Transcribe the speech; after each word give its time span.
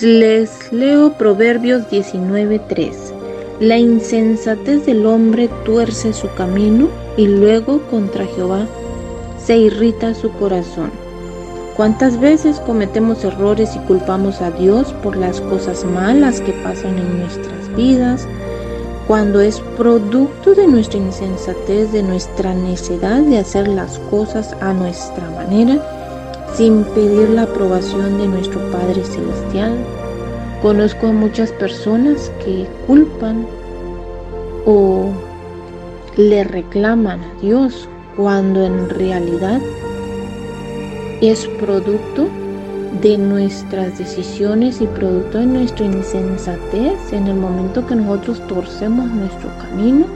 Les 0.00 0.72
leo 0.72 1.12
Proverbios 1.18 1.88
19:3. 1.90 3.12
La 3.60 3.76
insensatez 3.76 4.86
del 4.86 5.04
hombre 5.04 5.50
tuerce 5.66 6.14
su 6.14 6.32
camino 6.34 6.88
y 7.18 7.26
luego 7.26 7.82
contra 7.90 8.24
Jehová 8.24 8.66
se 9.38 9.58
irrita 9.58 10.14
su 10.14 10.32
corazón. 10.32 10.90
¿Cuántas 11.76 12.18
veces 12.18 12.58
cometemos 12.60 13.22
errores 13.22 13.76
y 13.76 13.80
culpamos 13.80 14.40
a 14.40 14.50
Dios 14.50 14.94
por 15.02 15.14
las 15.14 15.42
cosas 15.42 15.84
malas 15.84 16.40
que 16.40 16.52
pasan 16.64 16.98
en 16.98 17.18
nuestras 17.20 17.76
vidas? 17.76 18.26
Cuando 19.06 19.42
es 19.42 19.60
producto 19.76 20.54
de 20.54 20.66
nuestra 20.66 20.98
insensatez, 20.98 21.92
de 21.92 22.02
nuestra 22.02 22.54
necedad 22.54 23.20
de 23.20 23.38
hacer 23.38 23.68
las 23.68 23.98
cosas 24.10 24.56
a 24.62 24.72
nuestra 24.72 25.28
manera, 25.30 26.01
sin 26.54 26.84
pedir 26.84 27.30
la 27.30 27.42
aprobación 27.42 28.18
de 28.18 28.28
nuestro 28.28 28.60
Padre 28.70 29.02
Celestial. 29.04 29.76
Conozco 30.60 31.08
a 31.08 31.12
muchas 31.12 31.50
personas 31.52 32.30
que 32.44 32.66
culpan 32.86 33.46
o 34.66 35.10
le 36.16 36.44
reclaman 36.44 37.20
a 37.20 37.40
Dios 37.40 37.88
cuando 38.16 38.64
en 38.64 38.88
realidad 38.90 39.60
es 41.20 41.46
producto 41.58 42.28
de 43.00 43.16
nuestras 43.16 43.98
decisiones 43.98 44.80
y 44.80 44.86
producto 44.86 45.38
de 45.38 45.46
nuestra 45.46 45.86
insensatez 45.86 47.12
en 47.12 47.26
el 47.26 47.36
momento 47.36 47.86
que 47.86 47.94
nosotros 47.94 48.46
torcemos 48.46 49.06
nuestro 49.10 49.48
camino 49.58 50.06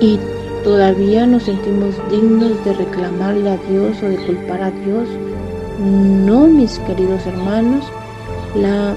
y 0.00 0.18
todavía 0.66 1.28
nos 1.28 1.44
sentimos 1.44 1.94
dignos 2.10 2.52
de 2.64 2.72
reclamarle 2.72 3.50
a 3.50 3.56
Dios 3.70 4.02
o 4.02 4.08
de 4.08 4.16
culpar 4.16 4.60
a 4.64 4.72
Dios. 4.72 5.08
No, 5.78 6.48
mis 6.48 6.80
queridos 6.80 7.24
hermanos, 7.24 7.84
la, 8.56 8.92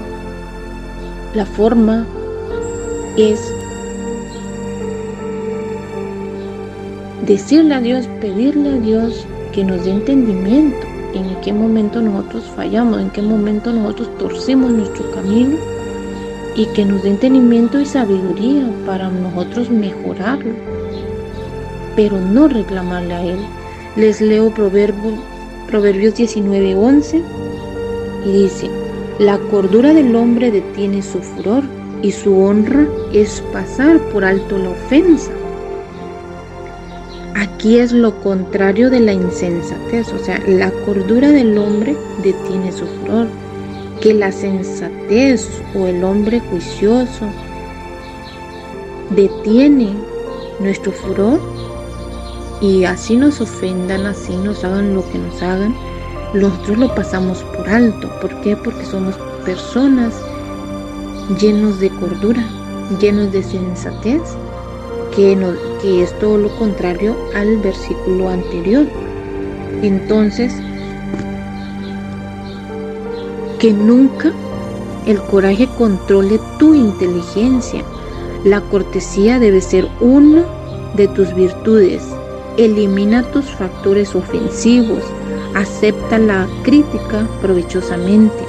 la 1.32 1.46
forma 1.46 2.04
es 3.16 3.54
decirle 7.24 7.74
a 7.76 7.80
Dios, 7.80 8.08
pedirle 8.20 8.70
a 8.70 8.78
Dios 8.80 9.24
que 9.52 9.62
nos 9.62 9.84
dé 9.84 9.92
entendimiento 9.92 10.84
en 11.14 11.40
qué 11.40 11.52
momento 11.52 12.02
nosotros 12.02 12.50
fallamos, 12.56 13.00
en 13.00 13.10
qué 13.10 13.22
momento 13.22 13.72
nosotros 13.72 14.08
torcemos 14.18 14.72
nuestro 14.72 15.08
camino 15.12 15.56
y 16.56 16.66
que 16.74 16.84
nos 16.84 17.04
dé 17.04 17.10
entendimiento 17.10 17.78
y 17.78 17.86
sabiduría 17.86 18.68
para 18.86 19.08
nosotros 19.08 19.70
mejorarlo, 19.70 20.79
pero 22.00 22.18
no 22.18 22.48
reclamarle 22.48 23.12
a 23.12 23.22
Él. 23.22 23.40
Les 23.94 24.22
leo 24.22 24.48
Proverbios, 24.54 25.18
Proverbios 25.68 26.14
19:11 26.14 27.22
y 28.24 28.32
dice, 28.32 28.70
la 29.18 29.36
cordura 29.50 29.92
del 29.92 30.16
hombre 30.16 30.50
detiene 30.50 31.02
su 31.02 31.18
furor 31.20 31.62
y 32.00 32.12
su 32.12 32.40
honra 32.40 32.86
es 33.12 33.42
pasar 33.52 33.98
por 34.12 34.24
alto 34.24 34.56
la 34.56 34.70
ofensa. 34.70 35.30
Aquí 37.34 37.76
es 37.76 37.92
lo 37.92 38.18
contrario 38.22 38.88
de 38.88 39.00
la 39.00 39.12
insensatez, 39.12 40.10
o 40.14 40.18
sea, 40.18 40.40
la 40.46 40.70
cordura 40.86 41.30
del 41.30 41.58
hombre 41.58 41.94
detiene 42.22 42.72
su 42.72 42.86
furor, 42.86 43.26
que 44.00 44.14
la 44.14 44.32
sensatez 44.32 45.46
o 45.74 45.86
el 45.86 46.02
hombre 46.02 46.40
juicioso 46.48 47.26
detiene 49.10 49.90
nuestro 50.60 50.92
furor 50.92 51.38
y 52.60 52.84
así 52.84 53.16
nos 53.16 53.40
ofendan, 53.40 54.06
así 54.06 54.36
nos 54.36 54.64
hagan 54.64 54.94
lo 54.94 55.08
que 55.10 55.18
nos 55.18 55.42
hagan, 55.42 55.74
nosotros 56.34 56.78
lo 56.78 56.94
pasamos 56.94 57.42
por 57.56 57.68
alto. 57.68 58.08
¿Por 58.20 58.40
qué? 58.42 58.56
Porque 58.56 58.84
somos 58.84 59.16
personas 59.44 60.14
llenos 61.40 61.80
de 61.80 61.90
cordura, 61.90 62.44
llenos 63.00 63.32
de 63.32 63.42
sensatez 63.42 64.20
que, 65.14 65.36
que 65.80 66.02
es 66.02 66.18
todo 66.18 66.36
lo 66.36 66.56
contrario 66.56 67.16
al 67.34 67.58
versículo 67.58 68.28
anterior. 68.28 68.86
Entonces, 69.82 70.52
que 73.58 73.72
nunca 73.72 74.32
el 75.06 75.20
coraje 75.22 75.68
controle 75.78 76.38
tu 76.58 76.74
inteligencia. 76.74 77.82
La 78.44 78.60
cortesía 78.60 79.38
debe 79.38 79.60
ser 79.60 79.88
una 80.00 80.44
de 80.96 81.08
tus 81.08 81.34
virtudes. 81.34 82.02
Elimina 82.60 83.22
tus 83.22 83.46
factores 83.46 84.14
ofensivos. 84.14 85.02
Acepta 85.54 86.18
la 86.18 86.46
crítica 86.62 87.26
provechosamente. 87.40 88.44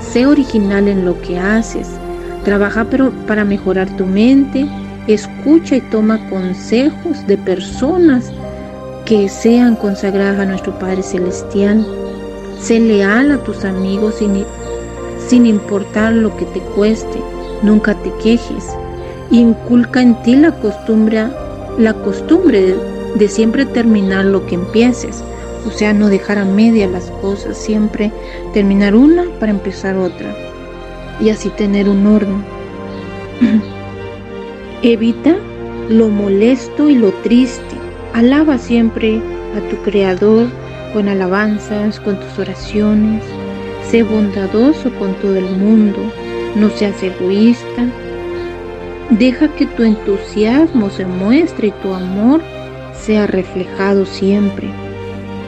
Sé 0.00 0.26
original 0.26 0.88
en 0.88 1.04
lo 1.04 1.20
que 1.20 1.38
haces. 1.38 1.88
Trabaja 2.46 2.86
para 3.26 3.44
mejorar 3.44 3.94
tu 3.98 4.06
mente 4.06 4.66
escucha 5.08 5.76
y 5.76 5.82
toma 5.82 6.26
consejos 6.30 7.26
de 7.26 7.36
personas 7.36 8.32
que 9.04 9.28
sean 9.28 9.76
consagradas 9.76 10.40
a 10.40 10.46
nuestro 10.46 10.78
Padre 10.78 11.02
Celestial. 11.02 11.86
Sé 12.58 12.80
leal 12.80 13.30
a 13.30 13.44
tus 13.44 13.62
amigos 13.66 14.14
sin, 14.20 14.42
sin 15.28 15.44
importar 15.44 16.14
lo 16.14 16.34
que 16.34 16.46
te 16.46 16.60
cueste. 16.60 17.20
Nunca 17.62 17.94
te 17.94 18.10
quejes. 18.22 18.64
Inculca 19.30 20.00
en 20.00 20.14
ti 20.22 20.34
la 20.34 20.52
costumbre, 20.52 21.26
la 21.76 21.92
costumbre 21.92 22.74
de 23.18 23.28
siempre 23.28 23.66
terminar 23.66 24.24
lo 24.24 24.46
que 24.46 24.54
empieces. 24.54 25.22
O 25.66 25.70
sea, 25.70 25.92
no 25.92 26.08
dejar 26.08 26.38
a 26.38 26.44
media 26.44 26.86
las 26.86 27.10
cosas, 27.20 27.56
siempre 27.56 28.12
terminar 28.54 28.94
una 28.94 29.24
para 29.40 29.50
empezar 29.50 29.96
otra. 29.96 30.34
Y 31.20 31.30
así 31.30 31.50
tener 31.50 31.88
un 31.88 32.06
orden. 32.06 32.44
Evita 34.82 35.36
lo 35.88 36.08
molesto 36.08 36.88
y 36.88 36.94
lo 36.94 37.12
triste. 37.22 37.76
Alaba 38.14 38.58
siempre 38.58 39.20
a 39.56 39.68
tu 39.68 39.76
Creador 39.82 40.46
con 40.92 41.08
alabanzas, 41.08 41.98
con 42.00 42.18
tus 42.20 42.38
oraciones. 42.38 43.24
Sé 43.90 44.02
bondadoso 44.04 44.92
con 44.98 45.14
todo 45.14 45.36
el 45.36 45.50
mundo. 45.56 45.98
No 46.54 46.70
seas 46.70 47.02
egoísta. 47.02 47.86
Deja 49.10 49.48
que 49.48 49.66
tu 49.66 49.82
entusiasmo 49.82 50.90
se 50.90 51.04
muestre 51.04 51.68
y 51.68 51.72
tu 51.82 51.92
amor 51.92 52.42
sea 53.00 53.26
reflejado 53.26 54.06
siempre. 54.06 54.68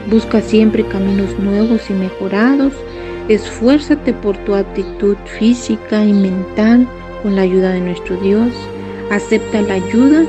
Busca 0.09 0.41
siempre 0.41 0.85
caminos 0.85 1.37
nuevos 1.39 1.89
y 1.89 1.93
mejorados. 1.93 2.73
Esfuérzate 3.29 4.13
por 4.13 4.37
tu 4.39 4.55
actitud 4.55 5.15
física 5.37 6.03
y 6.03 6.13
mental 6.13 6.87
con 7.21 7.35
la 7.35 7.43
ayuda 7.43 7.71
de 7.71 7.81
nuestro 7.81 8.17
Dios. 8.17 8.51
Acepta 9.11 9.61
la 9.61 9.75
ayuda 9.75 10.25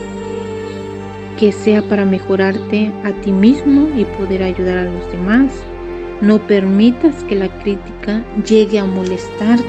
que 1.38 1.52
sea 1.52 1.82
para 1.82 2.04
mejorarte 2.04 2.92
a 3.04 3.12
ti 3.22 3.32
mismo 3.32 3.88
y 3.96 4.04
poder 4.04 4.42
ayudar 4.42 4.78
a 4.78 4.84
los 4.84 5.10
demás. 5.10 5.52
No 6.20 6.38
permitas 6.46 7.24
que 7.24 7.34
la 7.34 7.48
crítica 7.62 8.22
llegue 8.46 8.78
a 8.78 8.84
molestarte. 8.84 9.64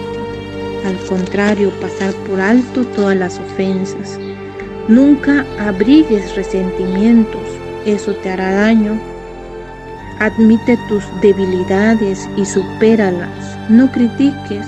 Al 0.86 0.98
contrario, 1.08 1.72
pasar 1.82 2.14
por 2.28 2.42
alto 2.42 2.84
todas 2.88 3.16
las 3.16 3.40
ofensas. 3.40 4.20
Nunca 4.88 5.46
abrigues 5.60 6.36
resentimientos, 6.36 7.48
eso 7.86 8.14
te 8.16 8.30
hará 8.30 8.52
daño. 8.54 9.00
Admite 10.20 10.78
tus 10.88 11.04
debilidades 11.22 12.30
y 12.38 12.46
supéralas. 12.46 13.58
No 13.70 13.92
critiques, 13.92 14.68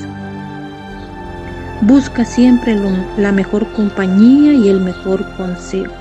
Busca 1.82 2.24
siempre 2.24 2.76
la 3.18 3.32
mejor 3.32 3.72
compañía 3.74 4.54
y 4.54 4.70
el 4.70 4.80
mejor 4.80 5.24
consejo. 5.36 5.94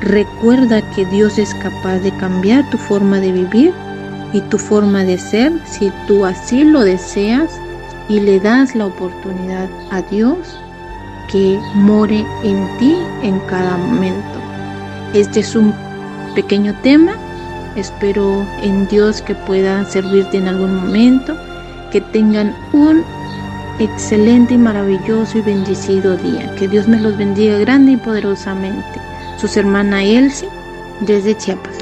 Recuerda 0.00 0.82
que 0.90 1.06
Dios 1.06 1.38
es 1.38 1.54
capaz 1.54 2.00
de 2.00 2.14
cambiar 2.18 2.68
tu 2.70 2.76
forma 2.76 3.20
de 3.20 3.32
vivir 3.32 3.72
y 4.32 4.40
tu 4.42 4.58
forma 4.58 5.04
de 5.04 5.16
ser 5.16 5.52
si 5.64 5.90
tú 6.06 6.24
así 6.24 6.64
lo 6.64 6.80
deseas 6.80 7.50
y 8.08 8.20
le 8.20 8.40
das 8.40 8.74
la 8.74 8.86
oportunidad 8.86 9.68
a 9.90 10.02
Dios 10.02 10.58
que 11.30 11.58
more 11.74 12.24
en 12.42 12.78
ti 12.78 12.96
en 13.22 13.38
cada 13.40 13.76
momento. 13.76 14.40
Este 15.14 15.40
es 15.40 15.54
un 15.54 15.72
pequeño 16.34 16.74
tema. 16.82 17.16
Espero 17.76 18.46
en 18.62 18.88
Dios 18.88 19.20
que 19.22 19.34
pueda 19.34 19.84
servirte 19.84 20.38
en 20.38 20.48
algún 20.48 20.76
momento, 20.76 21.36
que 21.90 22.00
tengan 22.00 22.54
un 22.72 23.04
excelente 23.78 24.54
y 24.54 24.58
maravilloso 24.58 25.38
y 25.38 25.42
bendecido 25.42 26.16
día. 26.16 26.54
Que 26.56 26.68
Dios 26.68 26.88
me 26.88 27.00
los 27.00 27.16
bendiga 27.16 27.58
grande 27.58 27.92
y 27.92 27.96
poderosamente. 27.96 29.00
Sus 29.38 29.56
hermana 29.56 30.02
Elsie 30.02 30.48
desde 31.00 31.36
Chiapas. 31.36 31.76